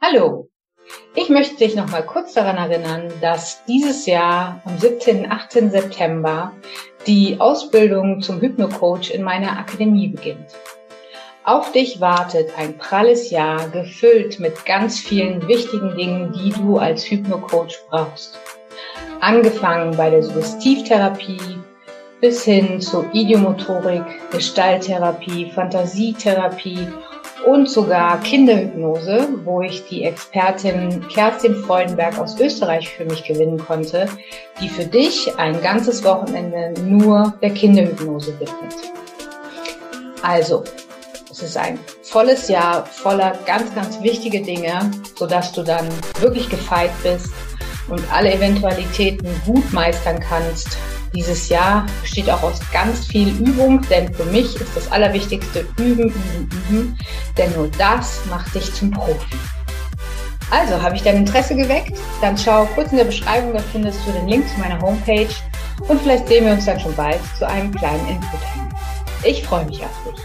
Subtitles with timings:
[0.00, 0.48] Hallo,
[1.14, 5.30] ich möchte dich noch mal kurz daran erinnern, dass dieses Jahr am 17.
[5.30, 5.70] 18.
[5.70, 6.52] September
[7.06, 10.46] die Ausbildung zum Hypnocoach in meiner Akademie beginnt.
[11.44, 17.04] Auf dich wartet ein pralles Jahr gefüllt mit ganz vielen wichtigen Dingen, die du als
[17.04, 18.38] Hypnocoach brauchst.
[19.20, 21.58] Angefangen bei der Suggestivtherapie
[22.22, 26.86] bis hin zur Idiomotorik, Gestalttherapie, Fantasietherapie
[27.44, 34.06] und sogar Kinderhypnose, wo ich die Expertin Kerstin Freudenberg aus Österreich für mich gewinnen konnte,
[34.60, 38.76] die für dich ein ganzes Wochenende nur der Kinderhypnose widmet.
[40.22, 40.62] Also,
[41.28, 45.88] es ist ein volles Jahr voller ganz, ganz wichtige Dinge, sodass du dann
[46.20, 47.32] wirklich gefeit bist
[47.88, 50.78] und alle Eventualitäten gut meistern kannst
[51.14, 56.08] dieses Jahr besteht auch aus ganz viel Übung, denn für mich ist das Allerwichtigste Üben,
[56.08, 56.98] Üben, Üben,
[57.36, 59.36] denn nur das macht dich zum Profi.
[60.50, 61.96] Also, habe ich dein Interesse geweckt?
[62.20, 65.34] Dann schau kurz in der Beschreibung, da findest du den Link zu meiner Homepage
[65.88, 68.40] und vielleicht sehen wir uns dann schon bald zu einem kleinen Input.
[69.24, 70.22] Ich freue mich auf dich.